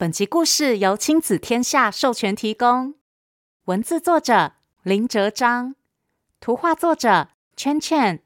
[0.00, 2.94] 本集故事由亲子天下授权提供，
[3.66, 5.74] 文字作者林哲章，
[6.40, 8.22] 图画作者圈圈。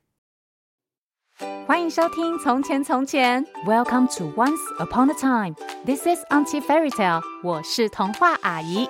[1.66, 5.56] 欢迎收听《从前从前》，Welcome to Once Upon a Time。
[5.84, 7.20] This is Auntie Fairy Tale。
[7.42, 8.88] 我是童话阿姨。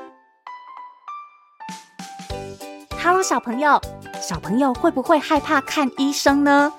[3.03, 3.81] Hello，小朋友，
[4.21, 6.71] 小朋友会不会害怕看医生呢？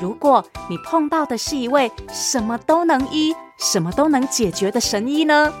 [0.00, 5.52] 如果你碰到的是一位什么都能医，什么都能解决的神医呢？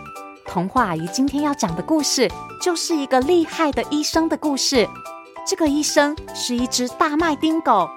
[0.46, 2.30] 童话阿姨今天要讲的故事，
[2.62, 4.88] 就是一个厉害的医生的故事。
[5.46, 7.88] 这个医生是一只大麦丁狗。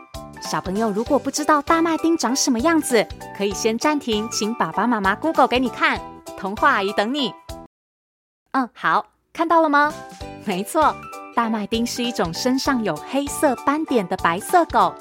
[0.41, 6.02] 小朋友如果不知道大麦丁长什么样子，可以先暂停，请爸爸妈妈 Google 给你看。
[6.38, 7.32] 童话阿姨等你。
[8.54, 9.94] 嗯，好，看到了吗？
[10.44, 10.96] 没错，
[11.35, 14.94] 大麦丁是一种身上有黑色斑点的白色狗。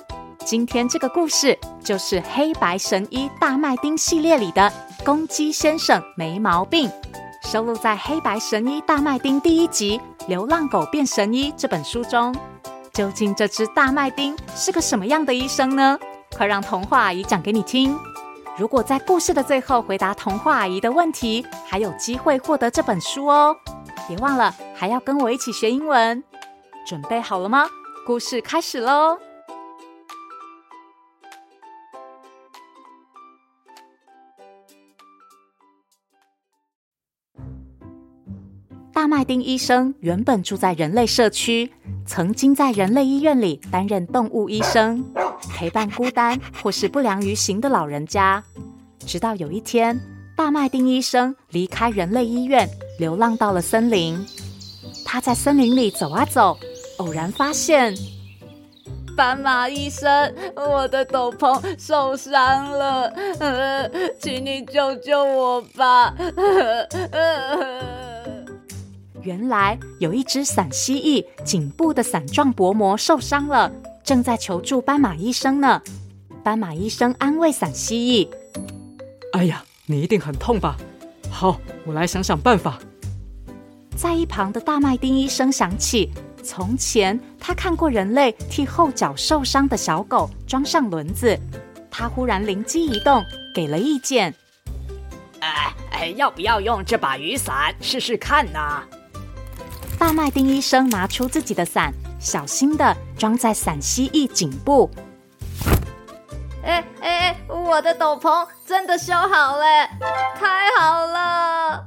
[0.44, 4.72] 今天这个故事就是黑白神医大麦丁系列里的
[5.04, 6.90] 公鸡先生没毛病，
[7.44, 12.34] 收录在《黑白神医大麦丁》第一集《流浪狗变神医》这本书中。
[12.92, 15.98] 究竟这只大麦丁是个什么样的医生呢？
[16.36, 17.96] 快让童话阿姨讲给你听。
[18.56, 23.54] 如果在故事的最后回答童话阿姨的问题，还有机会获得这本书哦。
[24.08, 26.22] 别忘了还要跟我一起学英文。
[26.86, 27.68] 准备好了吗？
[28.04, 29.18] 故事开始喽！
[39.00, 41.72] 大麦丁医生原本住在人类社区，
[42.04, 45.02] 曾经在人类医院里担任动物医生，
[45.56, 48.44] 陪伴孤单或是不良于行的老人家。
[49.06, 49.98] 直到有一天，
[50.36, 54.22] 大麦丁医生离开人类医院，流浪到了森林。
[55.02, 56.58] 他在森林里走啊走，
[56.98, 57.94] 偶然发现，
[59.16, 63.10] 斑马医生，我的斗篷受伤了，
[64.20, 66.14] 请你救救我吧。
[69.22, 73.70] 原来有一只伞蜥蜴颈部的伞状薄膜受伤了，
[74.02, 75.82] 正在求助斑马医生呢。
[76.42, 78.28] 斑马医生安慰伞蜥蜴
[79.32, 80.76] ：“哎呀，你一定很痛吧？
[81.30, 82.78] 好，我来想想办法。”
[83.94, 86.10] 在一旁的大麦丁医生想起，
[86.42, 91.38] 从前他看过人类替后脚受伤的小狗装上轮子，
[91.90, 93.22] 他忽然灵机一动，
[93.54, 94.34] 给了意见
[95.40, 98.58] ：“哎哎，要不要用这把雨伞试试看呢？”
[100.00, 104.90] 大麦丁医生拿出自己的伞，小心的装在伞蜥蜴颈部。
[106.64, 107.36] 哎哎哎！
[107.46, 109.86] 我的斗篷真的修好了，
[110.38, 111.84] 太好了！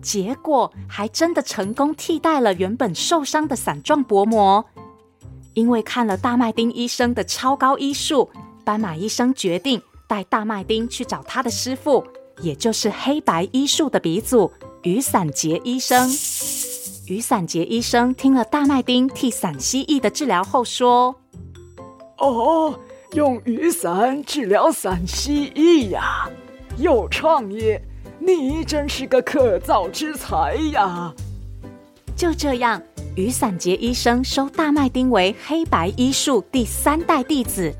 [0.00, 4.64] 结果还真的成功替代了原本受伤的伞状薄膜。
[5.54, 8.30] 因为看了大麦丁医生的超高医术，
[8.64, 12.06] 斑马医生决定带大麦丁去找他的师傅，
[12.40, 14.52] 也就是黑白医术的鼻祖
[14.84, 16.08] 雨伞节医生。
[17.08, 21.14] 雨伞节医生听了大麦丁替伞蜥蜴的治疗后说
[22.18, 22.76] ：“哦，
[23.12, 26.28] 用雨伞治疗伞蜥蜴呀，
[26.76, 27.78] 有创意！
[28.18, 31.14] 你真是个可造之才呀！”
[32.16, 32.82] 就这样，
[33.14, 37.72] 雨伞节医生收大麦丁为黑白医术第三代弟子。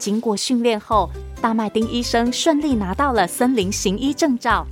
[0.00, 1.08] 经过训练后，
[1.40, 4.66] 大麦丁医生顺利拿到了森林行医证照。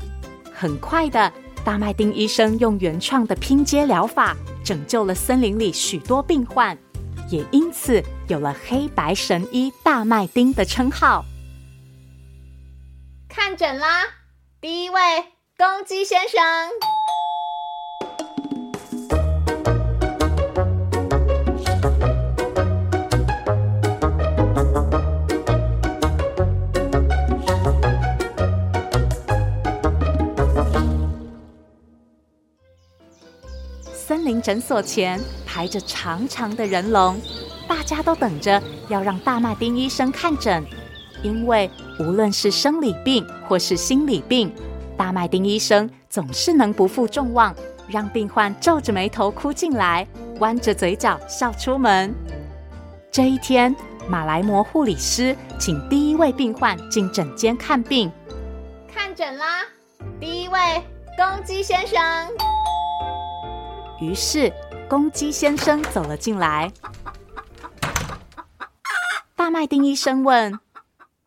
[0.52, 1.32] 很快的。
[1.64, 6.76] 大麦丁医生用原创的拼接疗法拯救了森林里许多病患，
[7.30, 11.24] 也因此有了“黑白神医大麦丁”的称号。
[13.28, 14.02] 看诊啦，
[14.60, 15.00] 第一位
[15.56, 16.40] 公鸡先生。
[34.40, 37.20] 诊所前排着长长的人龙，
[37.68, 40.64] 大家都等着要让大麦丁医生看诊。
[41.22, 41.70] 因为
[42.00, 44.52] 无论是生理病或是心理病，
[44.96, 47.54] 大麦丁医生总是能不负众望，
[47.88, 50.06] 让病患皱着眉头哭进来，
[50.40, 52.14] 弯着嘴角笑出门。
[53.12, 53.74] 这一天，
[54.08, 58.10] 马来貘护理师请第一位病患进诊间看病。
[58.92, 59.62] 看诊啦，
[60.18, 60.58] 第一位
[61.16, 61.98] 公鸡先生。
[64.02, 64.52] 于是，
[64.88, 66.72] 公鸡先生走了进来。
[69.36, 70.58] 大麦丁医生问：“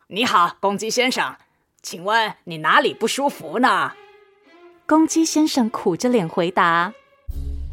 [0.08, 1.36] 你好，公鸡先生，
[1.80, 3.92] 请问你哪里不舒服呢？”
[4.86, 6.92] 公鸡先生苦着脸回答：“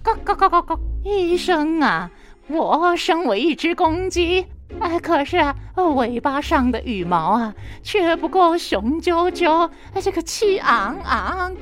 [0.06, 2.10] 咯咯咯咯咯，医生啊，
[2.48, 4.48] 我身为一只公鸡，
[4.80, 7.54] 哎，可是啊，尾巴上的羽毛啊，
[7.84, 9.70] 却不够雄赳赳，
[10.02, 11.54] 这个气昂昂。”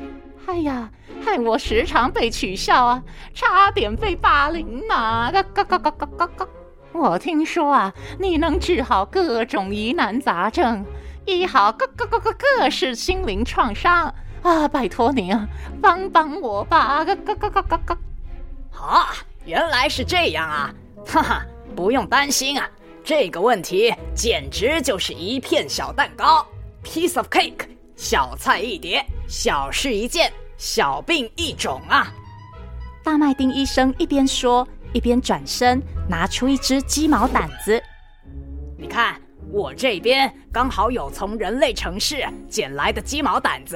[0.46, 0.92] 哎呀，
[1.22, 3.04] 害我时常被取笑啊，
[3.34, 5.32] 差点被霸凌嘛！
[5.32, 6.48] 嘎嘎嘎嘎嘎嘎嘎！
[6.94, 10.86] 我听说啊，你能治好各种疑难杂症，
[11.26, 14.68] 医好各各各各各式心灵创伤啊！
[14.68, 15.48] 拜托你啊，
[15.82, 17.06] 帮帮我吧！
[17.06, 17.98] 嘎嘎嘎嘎嘎嘎！
[18.74, 19.08] 啊，
[19.46, 20.74] 原来是这样啊！
[21.06, 21.46] 哈哈，
[21.76, 22.70] 不用担心啊，
[23.04, 26.46] 这个问题简直就是一片小蛋糕
[26.84, 32.14] ，piece of cake，小菜一碟，小事一件，小病一种啊！
[33.04, 37.82] 大麦丁医生一边说，一边转身拿出一只鸡毛掸子。
[38.78, 39.20] 你看，
[39.52, 43.76] 我这边刚好有从人类城市捡来的鸡毛掸子，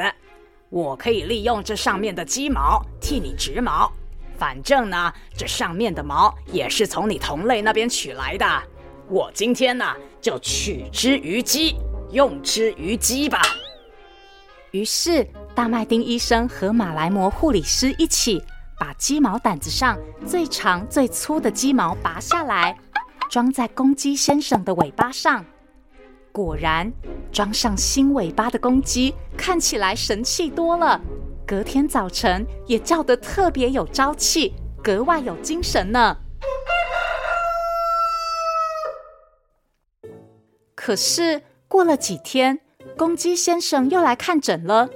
[0.69, 3.91] 我可以利用这上面的鸡毛替你植毛。
[4.37, 8.45] 反正呢，这上面的毛也是从你同类那边取来的。
[9.09, 11.77] 我今天呢，就取之于鸡，
[12.11, 13.41] 用之于鸡吧。
[14.69, 18.43] 于是，大麦町医生和马来貘护理师一起
[18.77, 19.97] 把鸡毛掸子上
[20.27, 22.77] 最长最粗的鸡毛拔下来，
[23.31, 25.45] 装在公鸡先生的尾巴上。
[26.33, 26.91] 果然，
[27.31, 30.99] 装上新尾巴的公鸡看起来神气多了。
[31.47, 34.53] 隔天早晨也叫得特别有朝气，
[34.83, 36.17] 格外有精神呢。
[40.75, 42.59] 可是过了几天，
[42.97, 44.89] 公鸡先生又来看诊了。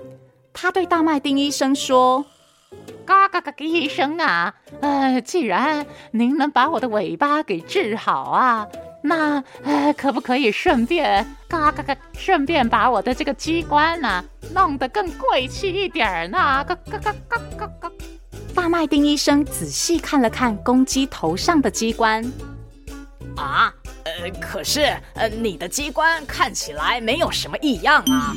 [0.61, 2.25] 他对大麦丁医生说
[3.07, 8.67] ：“嘎嘎嘎，医生啊，呃，既然您能把我的尾巴给治好啊。”
[9.01, 14.21] 那呃，可不可以顺便嘎嘎嘎，顺便把我的这个机关呢，
[14.53, 16.37] 弄得更贵气一点呢？
[16.65, 17.91] 嘎嘎嘎嘎嘎嘎！
[18.53, 22.21] 大麦丁医生仔细看了看公鸡头上的机关，
[23.37, 23.73] 啊，
[24.03, 24.81] 呃，可是
[25.13, 28.35] 呃，你的机关看起来没有什么异样啊。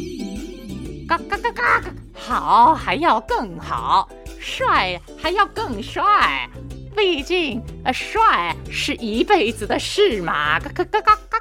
[1.08, 1.92] 嘎嘎嘎嘎嘎！
[2.24, 4.08] 好，还要更好，
[4.38, 6.48] 帅还要更帅。
[6.96, 10.60] 毕竟，呃，帅是一辈子的事嘛！
[10.60, 11.38] 嘎嘎嘎嘎嘎！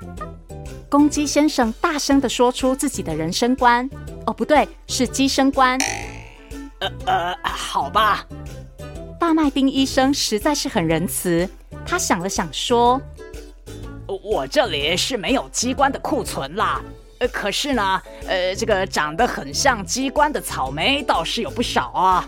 [0.89, 3.87] 公鸡先生大声的说出自己的人生观。
[4.25, 5.77] 哦，不对，是鸡生观。
[6.79, 8.25] 呃呃，好吧。
[9.19, 11.47] 大麦丁医生实在是很仁慈，
[11.85, 12.99] 他想了想说
[14.23, 16.81] ：“我这里是没有鸡冠的库存啦。
[17.21, 22.27] 呃，可是呢，呃，这个长得很像鸡冠的草莓倒是有不少啊。”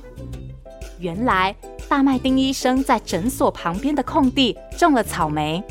[1.00, 1.54] 原来。
[1.90, 5.62] 大麦町医生在诊所旁边的空地种了草莓，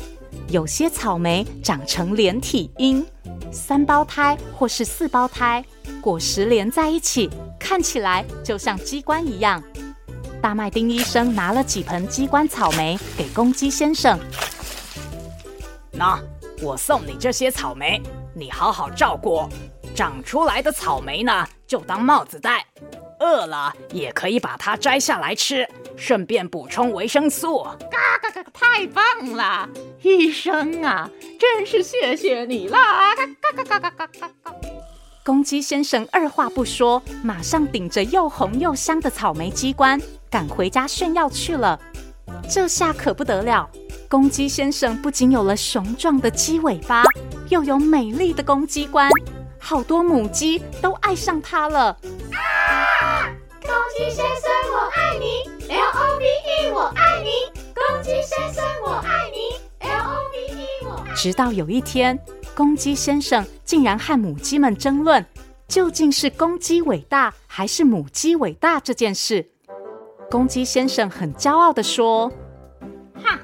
[0.47, 3.05] 有些草莓长成连体婴，
[3.51, 5.65] 三胞胎或是四胞胎，
[5.99, 7.29] 果实连在一起，
[7.59, 9.61] 看起来就像鸡冠一样。
[10.39, 14.17] 大麦町医生拿了几盆鸡冠草莓给公鸡先生，
[15.91, 16.17] 那
[16.61, 18.01] 我送你这些草莓，
[18.35, 19.47] 你好好照顾，
[19.95, 22.65] 长出来的草莓呢，就当帽子戴。
[23.19, 27.63] 饿了也可以把它摘下来吃，顺便补充维生素。
[27.63, 28.43] 嘎嘎嘎！
[28.51, 29.03] 太棒
[29.33, 29.69] 了，
[30.01, 31.09] 医生啊，
[31.39, 33.15] 真是谢谢你啦！
[33.15, 34.55] 嘎嘎嘎嘎嘎嘎嘎！
[35.23, 41.79] 公鸡先生二话不说，马上顶着又红又香的草莓鸡冠赶回家炫耀去了。
[42.49, 43.69] 这下可不得了，
[44.09, 47.03] 公鸡先生不仅有了雄壮的鸡尾巴，
[47.53, 49.07] 又有美丽的公鸡冠，
[49.59, 51.95] 好多母鸡都爱上它了。
[52.31, 53.29] 啊
[53.61, 57.29] 公鸡先生，我爱你，L O V E，我爱你。
[57.75, 61.05] 公鸡先生，我爱你，L O V E，我。
[61.15, 62.19] 直到有一天，
[62.55, 65.23] 公鸡先生竟然和母鸡们争论，
[65.67, 69.47] 究竟是公鸡伟大还是母鸡伟大这件事。
[70.31, 72.31] 公鸡先生很骄傲地说
[73.23, 73.39] ：“哈，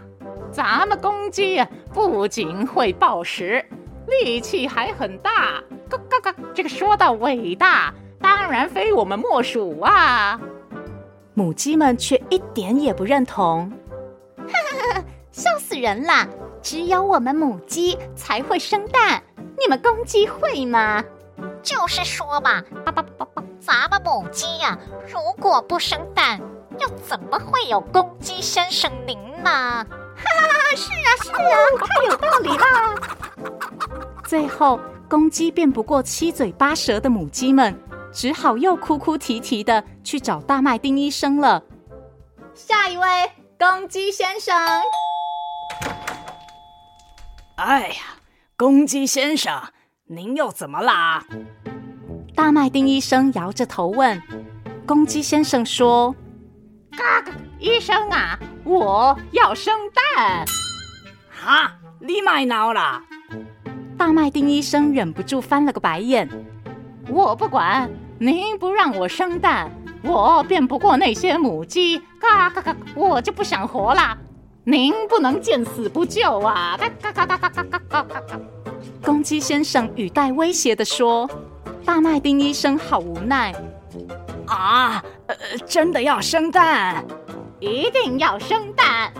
[0.51, 3.63] 咱们公鸡呀，不仅会抱食，
[4.09, 5.61] 力气还很大。
[5.89, 10.37] 嘎嘎嘎，这个说到伟大。”当然非我们莫属啊！
[11.33, 13.71] 母鸡们却一点也不认同，
[14.35, 16.27] 哈哈哈，笑死人啦！
[16.61, 19.23] 只有我们母鸡才会生蛋，
[19.57, 21.01] 你们公鸡会吗？
[21.63, 26.41] 就是说嘛，叭叭叭叭，咱们母鸡呀，如果不生蛋，
[26.77, 29.85] 又怎么会有公鸡先生您呢？
[30.23, 31.37] 哈哈，是啊是啊，
[31.85, 32.65] 太有道理了。
[34.25, 37.77] 最后，公鸡辩不过七嘴八舌的母鸡们。
[38.11, 41.61] 只好又哭哭啼啼的去找大麦丁医生了。
[42.55, 43.05] 下一位，
[43.59, 44.55] 公鸡先生。
[47.57, 47.95] 哎呀，
[48.57, 49.61] 公鸡先生，
[50.07, 51.23] 您又怎么啦？
[52.35, 54.19] 大麦丁医生摇着头问。
[54.87, 56.15] 公鸡先生说
[56.97, 59.73] ：“嘎嘎，医生啊，我要生
[60.15, 60.45] 蛋。”
[61.31, 63.01] 哈，你卖闹啦？
[63.97, 66.29] 大麦丁医生忍不住翻了个白眼。
[67.07, 69.71] 我不管，您不让我生蛋，
[70.03, 74.15] 我辩不过那些母鸡，嘎嘎嘎，我就不想活了。
[74.63, 76.77] 您不能见死不救啊！
[76.77, 78.39] 嘎嘎嘎嘎嘎嘎嘎嘎嘎嘎。
[79.03, 81.27] 公鸡先生语带威胁地说
[81.83, 83.51] ：“大麦丁医生好无奈
[84.45, 85.03] 啊！
[85.25, 85.35] 呃，
[85.65, 87.03] 真的要生蛋？
[87.59, 89.11] 一定要生蛋！”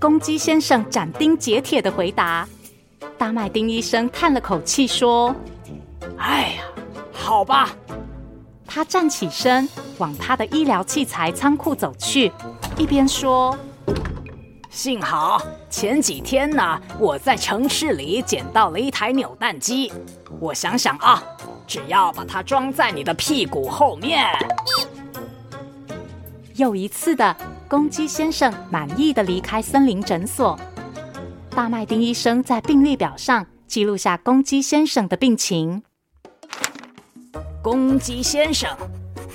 [0.00, 2.48] 公鸡先生斩钉截铁的回答。
[3.18, 5.34] 大麦丁医生叹了口气说
[6.16, 6.62] ：“哎呀，
[7.12, 7.70] 好吧。”
[8.66, 12.32] 他站起身，往他的医疗器材仓库走去，
[12.78, 13.56] 一边说。
[14.70, 19.92] 幸好前几天呢，我在城市里捡到了一台扭蛋机。
[20.38, 21.20] 我想想啊，
[21.66, 24.24] 只要把它装在你的屁股后面。
[26.60, 27.34] 又一次的，
[27.66, 30.60] 公鸡先生满意的离开森林诊所。
[31.48, 35.82] 大麦丁医生在病历表上记录下公鸡先生的病情。
[37.62, 38.76] 公鸡先生，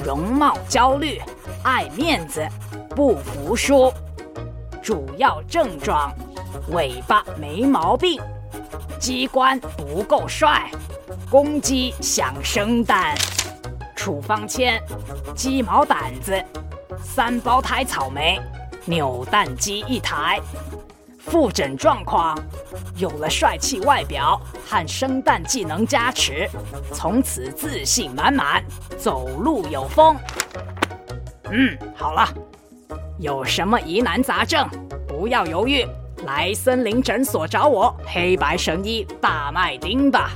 [0.05, 1.20] 容貌焦虑，
[1.63, 2.48] 爱面子，
[2.91, 3.91] 不服输。
[4.84, 6.13] 主要症状：
[6.74, 8.22] 尾巴没毛病，
[9.00, 10.70] 鸡冠不够帅，
[11.32, 13.17] 公鸡想生蛋。
[13.96, 14.79] 处方签：
[15.36, 16.39] 鸡毛掸子，
[17.04, 18.40] 三胞胎草莓，
[18.86, 20.40] 扭蛋机一台。
[21.18, 22.38] 复诊状况：
[22.98, 26.48] 有了帅气外表和生蛋技能加持，
[26.94, 28.64] 从此自信满满，
[28.98, 30.16] 走路有风。
[31.52, 32.28] 嗯，好了。
[33.18, 34.68] 有什么疑难杂症，
[35.08, 35.88] 不要犹豫，
[36.25, 40.32] 来森林诊所找我黑白神医大麦丁吧。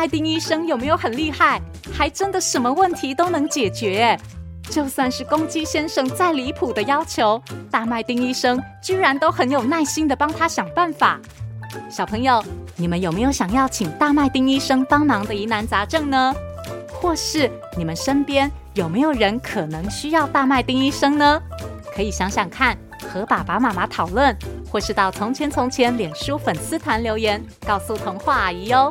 [0.00, 1.60] 麦丁医生有没有很厉害？
[1.92, 4.18] 还真的什么问题都能解决。
[4.70, 7.38] 就算是公鸡先生再离谱的要求，
[7.70, 11.20] 大麦丁医生居然都很有耐心地帮他想办法。
[11.90, 12.42] 小朋友，
[12.76, 16.34] 你们有没有想要请大麦丁医生帮忙的疑难杂症呢？
[16.90, 21.42] 或是你们身边有没有人可能需要大麦丁医生呢？
[21.94, 22.74] 可以想想看，
[23.06, 24.34] 和爸爸妈妈讨论，
[24.66, 28.90] 或是到从前从前脸书粉丝团留言，告诉童话阿姨哟。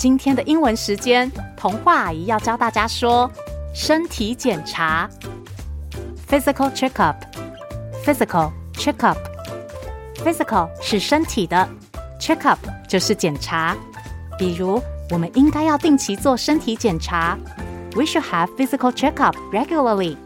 [0.00, 3.30] 今天的英文时间，童话阿姨要教大家说。
[3.74, 5.06] 身体检查
[6.26, 11.68] ，physical checkup，physical checkup，physical 是身体的
[12.18, 12.56] ，checkup
[12.88, 13.76] 就是检查。
[14.38, 17.36] 比如，我们应该要定期做身体检查
[17.94, 20.16] ，We should have physical checkup regularly。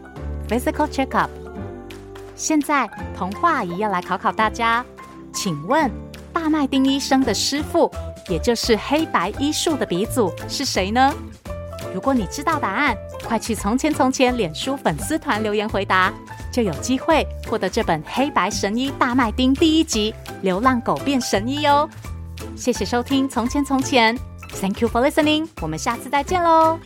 [0.47, 1.27] physical checkup。
[2.37, 4.85] 现在，童话阿姨要来考考大家，
[5.33, 5.91] 请问
[6.31, 7.91] 大麦丁医生的师傅，
[8.27, 11.13] 也就是黑白医术的鼻祖是谁呢？
[11.93, 16.13] 如果你知道答案，快去从前从前脸书粉丝团留言回答，
[16.51, 21.89] 就有机会获得这本《黑白神医大麦丁》第一集《流浪狗变神医》哦。
[22.55, 24.17] 谢谢收听《从前从前》
[24.59, 26.79] ，Thank you for listening，我们下次再见喽。